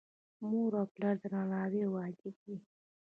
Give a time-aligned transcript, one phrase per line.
[0.49, 2.55] مور او پلار ته درناوی واجب دی